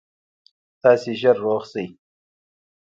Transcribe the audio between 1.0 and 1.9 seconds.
ژر روغ شئ